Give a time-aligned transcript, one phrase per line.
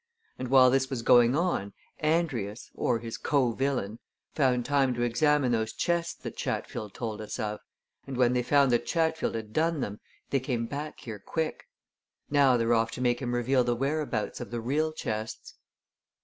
[0.39, 3.99] And while this was going on, Andrius, or his co villain,
[4.33, 7.59] found time to examine those chests that Chatfield told us of,
[8.07, 9.99] and when they found that Chatfield had done them,
[10.31, 11.65] they came back here quick.
[12.31, 15.53] Now they're off to make him reveal the whereabouts of the real chests."